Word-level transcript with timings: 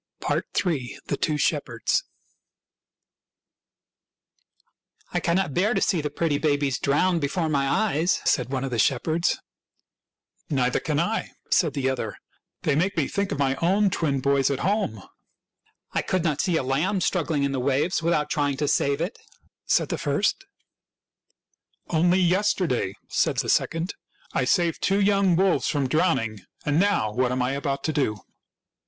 III. 0.27 0.97
THE 1.05 1.15
TWO 1.15 1.37
SHEPHERDS" 1.37 2.05
I 5.13 5.19
cannot 5.19 5.53
bear 5.53 5.75
to 5.75 5.79
see 5.81 6.01
the 6.01 6.09
pretty 6.09 6.39
babes 6.39 6.79
drown 6.79 7.19
before 7.19 7.47
my 7.49 7.67
eyes," 7.69 8.19
said 8.25 8.49
one 8.51 8.63
of 8.63 8.71
the 8.71 8.79
shepherds." 8.79 9.37
Neither 10.59 10.79
can 10.79 10.99
I," 10.99 11.29
said 11.51 11.75
the 11.75 11.87
other." 11.87 12.15
They 12.63 12.73
make 12.75 12.97
me 12.97 13.07
think 13.07 13.31
of 13.31 13.37
my 13.37 13.53
own 13.57 13.91
twin 13.91 14.21
boys 14.21 14.49
at 14.49 14.61
home." 14.61 14.93
1 14.95 14.95
82 14.95 14.97
THIRTY 14.97 14.97
MORE 14.97 15.13
FAMOUS 15.13 15.63
STORIES" 15.67 15.89
I 15.93 16.09
could 16.09 16.23
not 16.23 16.41
see 16.41 16.57
a 16.57 16.63
Iamb 16.63 17.03
struggling 17.03 17.43
in 17.43 17.51
the 17.51 17.59
waves 17.59 18.01
without 18.01 18.31
trying 18.31 18.57
to 18.57 18.67
save 18.67 19.01
it," 19.01 19.19
said 19.67 19.89
the 19.89 19.99
first." 19.99 20.47
Only 21.91 22.19
yesterday," 22.21 22.95
said 23.07 23.37
the 23.37 23.49
second," 23.49 23.93
I 24.33 24.45
saved 24.45 24.81
two 24.81 24.99
young 24.99 25.35
wolves 25.35 25.67
from 25.67 25.87
drowning. 25.87 26.39
And 26.65 26.79
now 26.79 27.13
what 27.13 27.31
am 27.31 27.43
I 27.43 27.51
about 27.51 27.83
to 27.83 27.93
do 27.93 28.17